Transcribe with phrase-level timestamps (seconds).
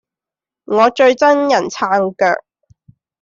[0.65, 2.41] 我最憎人撐腳